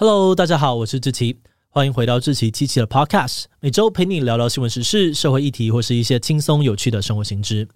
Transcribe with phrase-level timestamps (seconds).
[0.00, 7.68] Hello，大家好，我是志奇，欢迎回到志奇七七的 Podcast，每周陪你聊聊新闻时事、社会议题或是一些轻松有趣的生活新知。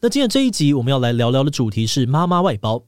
[0.00, 2.82] 那今天这一集我们要来聊聊的主题是妈妈外包。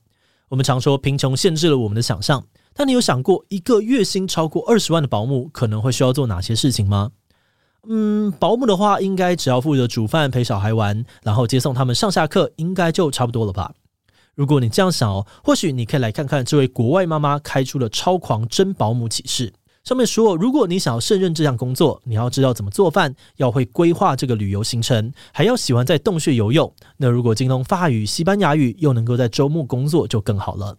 [0.48, 7.12] 我们常说贫穷限制了我们的想象，但你有想过一个月薪超过二十万的保姆可能会需要做哪些事情吗？
[7.88, 13.72] 嗯，保姆的话应该只要负责煮饭、陪小孩玩，然后接送他们上下课，应该就差不多了吧。
[14.34, 19.52] 如果你这样想哦，或许你可以来看看这位国外妈妈开出的超狂真保姆启示。
[19.84, 26.72] 上面说，如果你想要胜任这项工作，你要知道怎么做饭，要会规划这个旅游行程，还要喜欢在洞穴游泳。
[26.96, 30.78] 那如果精通法语、西班牙语，又能够在周末工作，就更好了。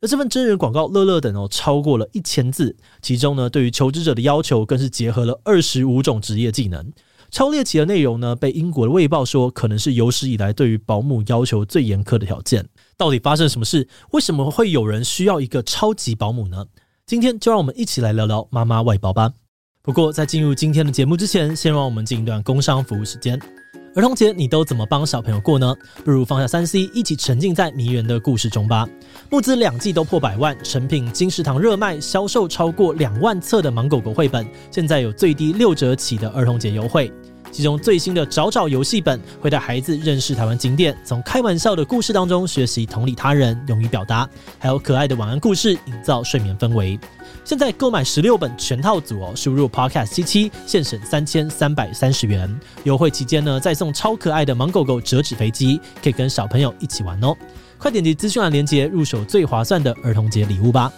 [0.00, 6.92] 那这份真人广告乐乐等哦，超过了一千字，其中呢，对于求职者的要求更是结合了二十五种职业技能。
[7.30, 12.64] 超猎奇的内容呢，被英国的卫报说可能是有史以来对于保姆要求最严苛的条件。
[12.96, 13.88] 到底发生什么事？
[14.12, 16.66] 为什么会有人需要一个超级保姆呢？
[17.06, 19.32] 今天就让我们一起来聊聊妈妈外包吧。
[19.82, 23.38] 不过在进入今天的节目之前，先让我们进一段工商服务时间。
[23.94, 25.72] 儿童节你都怎么帮小朋友过呢？
[26.04, 28.88] 不如放下三 C，一起沉浸在迷人的故事中吧。
[29.30, 37.12] 募资两季都破百万，成品金石堂热卖，销售超过两万册的芒狗狗绘本，现在有最低六折起的儿童节优惠。
[37.54, 46.98] 其中最新的找找游戏本会带孩子认识台湾景点，从开玩笑的故事当中学习同理他人、勇于表达，还有可爱的晚安故事营造睡眠氛围。
[47.44, 52.52] 现在购买十六本全套组哦，输入 Podcast 七七，现省三千三百三十元。
[52.82, 57.36] 优惠期间呢，再送超可爱的芒狗狗折纸飞机，可以跟小朋友一起玩哦。
[57.78, 60.92] 快点击资讯栏链接，入手最划算的儿童节礼物吧。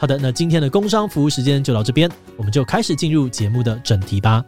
[0.00, 4.42] 好的，那今天的工商服务时间就到这边，我们就开始进入节目的正题吧。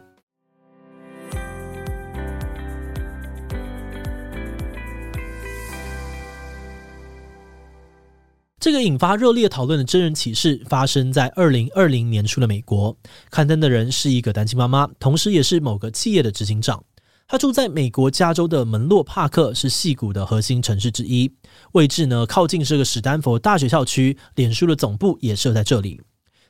[8.64, 12.96] 这个引发热烈讨论的真人启事发生在二零二零年初的美国。
[13.30, 16.82] 刊登的人是一个单亲妈妈，同时也是某个企业的执行长。
[17.28, 21.30] 她住在美国加州的门洛帕克，是矽谷的核心城市之一，
[21.72, 26.00] 位置呢靠近这个史丹佛大学校区，脸书的总部也设在这里。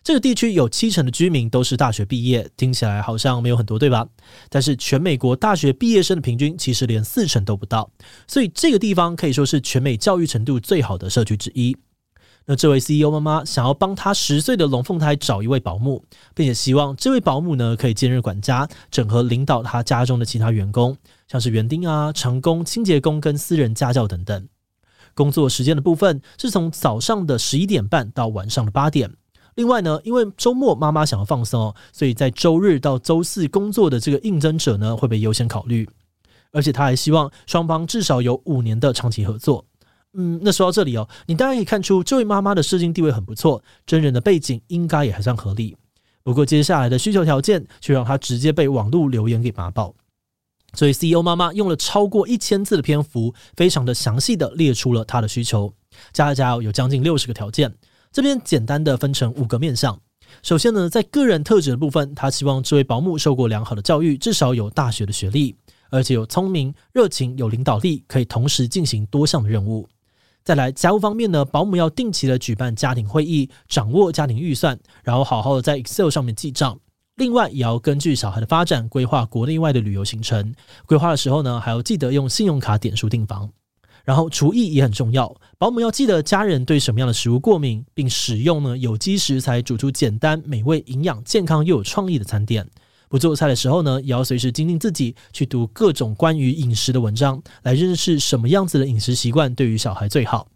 [0.04, 4.06] 这个地区有七成的居民都是大学毕业，听起来好像没有很多，对吧？
[4.48, 7.90] 但是全美国大学毕业生的平均其实连四成都不到，
[8.28, 11.76] 所以这个地方可以说是全美教育程度最好的社区之一。
[12.46, 20.96] 那这位 CEO 妈妈想要帮她十岁的龙凤胎找一位保姆，并且希望这位保姆呢可以兼任管家，整合领导她家中的其他员工，
[21.26, 24.46] 像是园丁啊、长工、清洁工跟私人家教等等。
[25.14, 29.10] 工作时间的部分是从早上的十一点半到晚上的八点。
[29.54, 35.88] 另外呢，因为周末妈妈想要放松，所以在周日到周四工作的这个应征者呢会被优先考虑。
[36.50, 39.64] 而且他还希望双方至少有五年的长期合作。
[40.14, 45.76] 嗯，那说到这里哦，你当然可以看出这位妈妈的社经地位很不错，真人的背景应该也还算合理。
[46.22, 49.94] 不过接下来的需求条件却让她直接被网络留言给骂爆。
[50.72, 55.72] 所以 CEO 妈妈用了超过一千字的篇幅，非常的详细的列出了她的需求，
[56.12, 57.72] 加一加有将近六十个条件。
[58.10, 60.00] 这边简单的分成五个面向。
[60.42, 65.54] 首先呢，在个人特质的部分，她希望这位保姆受过良好的教育，至少有大学的学历，
[65.90, 69.86] 而且有聪明、热情、有领导力，可以同时进行多项的任务。
[70.44, 76.78] 再来家务方面呢，保姆要定期的举办家庭会议，掌握家庭预算，然后好好的在 Excel 上面记账。
[77.16, 80.54] 另外，也要根据小孩的发展规划国内外的旅游行程。
[80.84, 83.48] 规划的时候呢，还要记得用信用卡点数订房。
[84.04, 92.68] 然后厨艺也很重要，保姆要记得家人对什么样的食物过敏，并使用呢有机食材煮出简单、美味、营养、健康又有创意的餐点。
[93.14, 100.48] 不做菜的时候呢，也要随时精进自己，去读各种关于饮食的文章，来认识什么样子的饮食习惯对于小孩最好。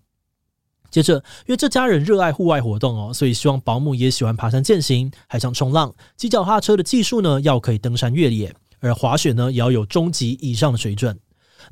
[0.90, 1.14] 接着，
[1.46, 11.16] 因为这家人热爱户外活动哦，所以希望保姆也喜欢爬山践行、海上冲浪、骑脚踏车的技术呢，要可以登山越野，而滑雪呢，也要有中级以上的水准。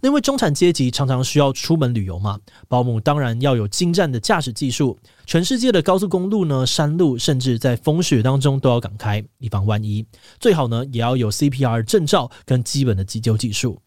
[0.02, 4.98] 因为中产阶级常常需要出门旅游嘛，保姆当然要有精湛的驾驶技术。
[5.24, 10.06] 全世界的高速公路呢、山路，甚至在风雪当中都要敢开，以防万一。
[10.38, 13.78] 最好呢，也要有 CPR 证照跟基本的急救技术。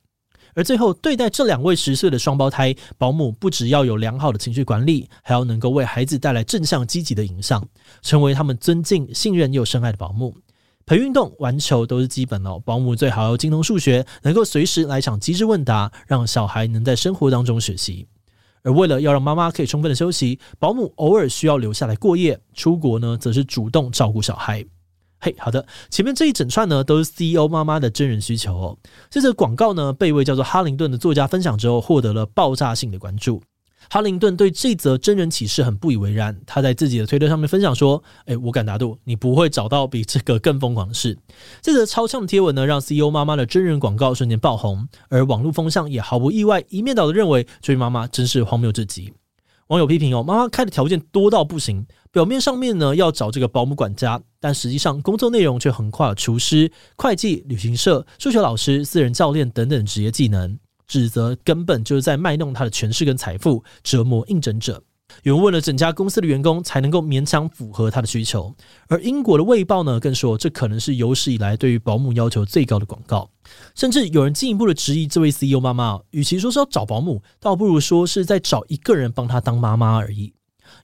[0.56, 7.66] 而最后，对待这两位十岁的双胞胎，保姆不只要有良好的情绪管理，还要能够为孩子带来正向积极的影响，
[8.02, 10.36] 成为他们尊敬、信任又深爱的保姆。
[10.90, 12.60] 陪运动、玩球都是基本哦。
[12.66, 18.08] 保姆最好要精通数学，能够随时来场机智问答，让小孩能在生活当中学习。
[18.64, 22.40] 而为了要让妈妈可以充分的休息，保姆偶尔需要留下来过夜。
[22.56, 24.66] 出国呢，则是主动照顾小孩。
[25.20, 28.78] 嘿，好的，前面这一整串呢，都是 CEO 妈妈的真人需求哦。
[29.12, 33.40] 这则广告呢，被一位叫做哈林顿的作家分享之后，获得了爆炸性的关注。
[33.90, 41.18] 哈林顿对这则真人启事很不以为然，他在自己的推特上面分享说：“哎，我敢打赌，你不会找到比这个更疯狂的事。”
[41.62, 49.14] 这则超呛的贴文呢，让 CEO 妈妈的真人广告瞬间爆红，而网络风向也毫不意外，一面倒的认为这位妈妈真是荒谬至极。
[49.68, 60.58] 网友批评哦，妈妈开的条件多到不行，表面上面呢要找这个保姆管家，但实际上工作内容却横跨了厨师、会计、旅行社、数学老师、私人教练等等职业技能。
[60.90, 64.84] 指责根本就是在卖弄他的权势跟财富，折磨应征者。
[65.24, 68.54] 有人问了整家公司的员工才能够勉强符合他的需求，
[68.88, 73.30] 而英国的卫报呢更说，这可能是有史以来对于保姆要求最高的广告。
[73.74, 80.34] 甚至有人进一步的质疑这位 CEO 妈妈，与其说是要找保姆，倒不如说是在找一个人帮他当妈妈而已。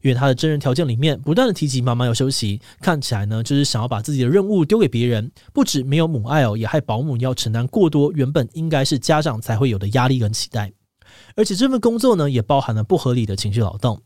[0.02, 10.72] 因为他的真人条件里面不断的提及妈妈要休息，看起来呢就是想要把自己的任务丢给别人，不止没有母爱哦，也害保姆要承担过多原本应该是家长才会有的压力跟期待，
[11.36, 14.02] 而且这份工作呢也包含了不合理的情绪劳动。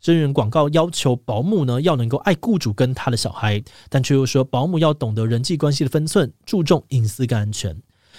[0.00, 7.74] 真人广告要求保姆呢要能够爱雇主跟他的小孩，但却又说保姆要懂得人际关系的分寸，注重隐私跟安全。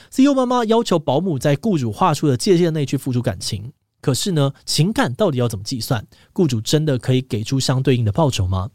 [0.10, 3.72] CEO 妈妈要求保姆在雇主画出的界限内去付出感情。
[4.06, 6.06] 可是呢，情感到底要怎么计算？
[6.32, 8.70] 雇主真的可以给出相对应的报酬吗？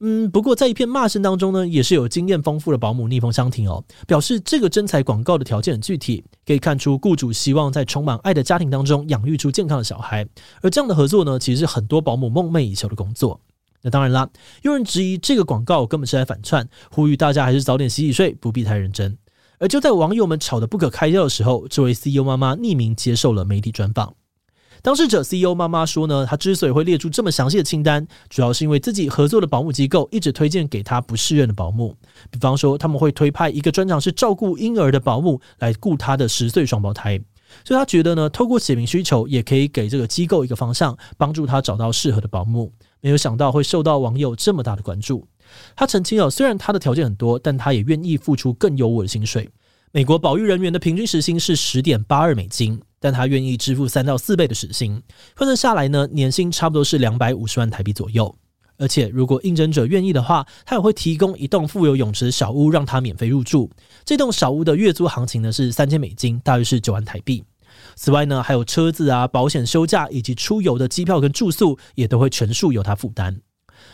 [0.00, 10.26] 嗯，不过在一片骂声当中呢，也是有经验丰富的保姆逆风相挺哦，表示这个征才广告的条件很具体，可以看出雇主希望在充满爱的家庭当中养育出健康的小孩，
[10.60, 13.40] 而这样的合作呢，其实是很多保姆梦寐以求的工作。
[13.82, 14.28] 那当然啦，
[14.62, 19.16] 有人质疑这个广告根本是在反串，呼吁大家还是早点洗洗睡，不必太认真。
[19.60, 24.12] 而就在网友们吵得不可开交的时候，这位 CEO 妈妈匿名接受了媒体专访。
[24.84, 31.96] 当事者 CEO 妈妈说呢，她之所以会列出这么详细的清单，主要是因为自己合作的保姆机构一直推荐给她不适任的保姆。
[32.30, 37.18] 比方说，他们会推派一个专长是照顾婴儿的保姆来顾她的十岁双胞胎，
[37.64, 42.70] 所以她觉得呢，透过写明需求，也可以给这个机构一个方向，帮助她找到适合的保姆。
[43.00, 45.26] 没有想到会受到网友这么大的关注。
[45.74, 49.48] 她澄清了，虽然她的条件很多，但她也愿意付出更优渥的薪水。
[49.92, 52.78] 美国保育人员的平均时薪是十点八二美金。
[53.04, 55.02] 但他愿意支付三到四倍的时薪，
[55.36, 58.34] 换算下来呢，年薪差不多是两百五十万台币左右。
[58.78, 63.70] 而且如果应征者愿意的话，他也会提供一栋附有泳池的小屋让他免费入住。
[64.06, 67.44] 这栋小屋的月租行情呢是三千美金，大约是九万台币。
[67.94, 73.38] 此外呢，还有车子啊、保险、休假以及出游的机票跟住宿也都会全数由他负担。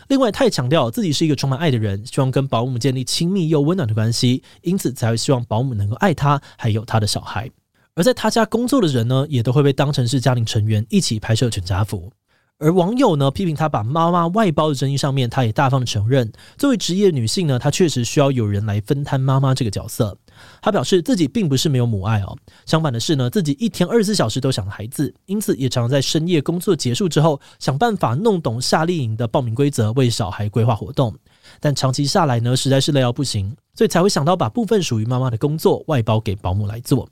[0.07, 7.51] 另外，他也强调自己是一个充满爱的人，希望跟保姆建立亲密又温暖的关系，因此才会希望保姆能够爱他，还有他的小孩。
[7.95, 12.11] 而在他家工作的人呢，也都会被当成是家庭成员，一起拍摄全家福。
[12.57, 20.15] 而网友呢，批评他把妈妈外包的争议上面，他也大方的承认，作为职业女性呢，她确实需要有人来分摊妈妈这个角色。
[20.61, 31.13] 他表示自己并不是没有母爱哦，相反的是呢，自己一天二十四小时都想孩子，因此也常在深夜工作结束之后，想办法弄懂夏令营的报名规则，为小孩规划活动。
[31.59, 37.09] 但长期下来呢，实在是累到不行，所以才会想到把部分属于妈妈的工作外包给保姆来做。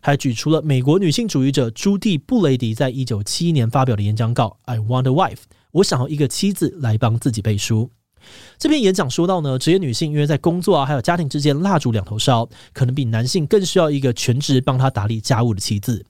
[0.00, 5.38] 还举出了美国女性主义者朱蒂·布雷迪在一九七一年发表的演讲稿 “I want a wife”，
[5.72, 7.90] 我想要一个妻子来帮自己背书。
[8.58, 16.04] 这篇演讲说到呢，职业女性因为在工作啊还有家庭之间蜡烛两头烧，可能比男性更需要一个全职帮她打理家务的妻子。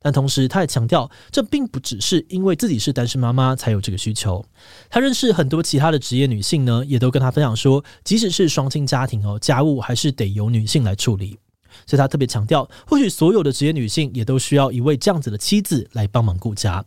[0.00, 4.44] 但同时，她也强调，这并不只是因为自己是单身妈妈才有这个需求。
[4.90, 11.38] 她认识很多其他的职业女性呢，也都跟她分享说，即使是双亲家庭哦，家务还是得由女性来处理。
[11.86, 16.84] 所以他特别强调，或许所有的职业女性也都需要一位这样子的妻子来帮忙顾家。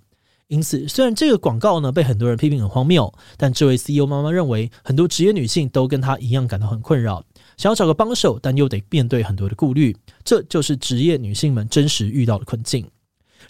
[0.48, 7.24] 因此，虽然这个广告呢被很多人批评很荒谬，但这位 CEO 妈妈认为，很多职业女性都跟她一样感到很困扰，
[7.58, 9.98] 想要找个帮手，但又得面对很多的顾虑。
[10.24, 12.86] 这就是职业女性们真实遇到的困境。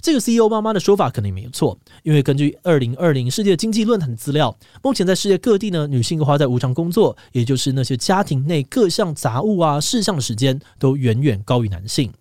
[0.02, 12.12] 这个 CEO 妈妈的说法肯定没有错，因为根据二零二零世界经济论坛的资料，目前在世界各地呢，女性花在无偿工作，也就是那些家庭内各项杂物啊事项的时间，都远远高于男性。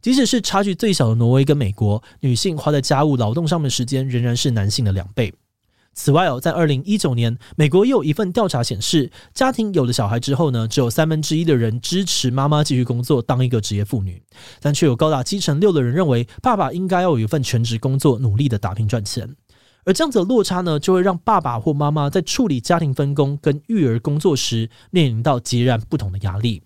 [0.00, 5.34] 即使是差距最小的挪威跟美国，女性花在家务劳动上面的时间，仍然是男性的两倍。
[5.98, 14.22] 此外哦，在二零一九年，美国也有一份调查显示，家庭有了小孩之后呢，只有三分之一的人支持妈妈继续工作，当一个职业妇女，
[14.60, 19.34] 但却有高达七成六的人认为，爸爸应该要有一份全职工作，努力的打拼赚钱。
[19.84, 26.62] 而这样子的落差呢，就会让爸爸或妈妈在处理家庭分工跟育儿工作时，面临到截然不同的压力。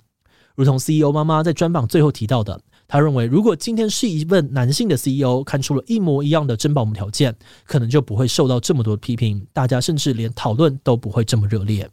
[0.55, 2.61] 如同 CEO 妈妈在专访最后提到的。
[2.93, 7.35] 他认为，如果今天是一位男性的 CEO，看出了一模一样的真保姆条件，
[7.65, 11.89] 可能就不会受到这么多批评，大家甚至连讨论都不会这么热烈。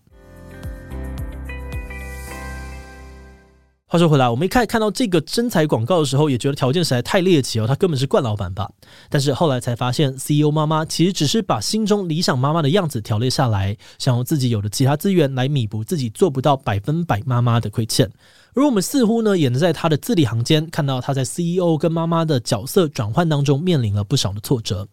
[3.92, 8.70] 话说回来，我们一开始看到这个征才广告的时候，也觉得条件实在太猎奇哦，他根本是惯老板吧？
[9.10, 18.08] 但是后来才发现，CEO 妈妈其实只是把心中理想妈妈的样子条列下来，想用自己有的其他资源来弥补自己做不到百分百妈妈的亏欠。
[18.54, 24.88] 而我们似乎呢，也能在他的字里行间看到他在 CEO 跟妈妈的角色转换当中面临了不少的挫折。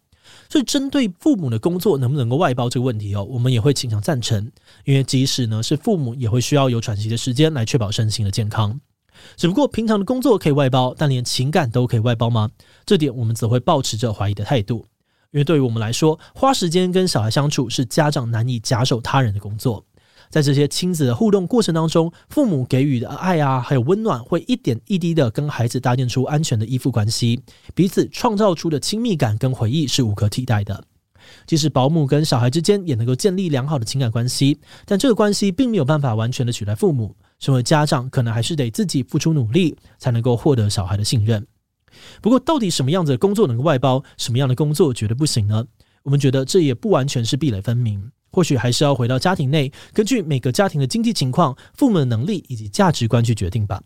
[0.48, 4.50] 所以，针对父母的工作能不能够外包这个问题哦，我们也会倾向赞成，
[4.84, 8.80] 因为即使呢是父母，也会需要有喘息的时间来确保身心的健康。
[9.36, 12.50] 只不过，平常的工作可以外包，但连情感都可以外包吗？
[12.84, 14.86] 这点我们则会保持着怀疑的态度，
[15.32, 19.84] 因为对于我们来说，花时间跟小孩相处是家长难以假手他人的工作。
[20.30, 27.40] 在这些亲子的互动过程当中，父母给予的爱啊，还有温暖，会一点一滴的跟孩子搭建出安全的依附关系，
[27.74, 30.84] 彼此创造出的亲密感跟回忆是无可替代的。
[31.44, 37.16] 即使保姆跟小孩之间也能够建立良好的情感关系，但这个关系并没有办法完全的取代父母。
[37.38, 41.46] 身为家长，可能还是得自己付出努力，才能够获得小孩的信任。
[42.20, 45.66] 不过，到底什么样子的工作能够外包，什么样的工作绝对不行呢？
[46.04, 48.12] 我们觉得这也不完全是壁垒分明。
[48.30, 53.82] 或许还是要回到家庭内，根据每个家庭的经济情况、父母的能力以及价值观去决定吧。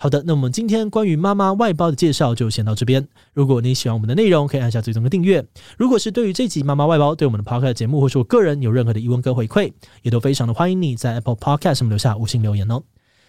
[0.00, 3.08] 好的，那我们今天关于妈妈外包的介绍就先到这边。
[3.34, 5.44] 如果你喜欢我们的内容，可以按下追踪的订阅。
[5.76, 12.80] 如果是对于这集妈妈外包对我们的 Podcast 节目，或是我个人有任何的疑问跟回馈，也都非常的欢迎你在 Apple Podcast 上面留下五星留言哦。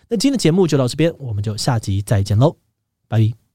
[0.10, 2.58] 那今天的节目就到这边，我们就下集再见喽，
[3.08, 3.49] 拜拜。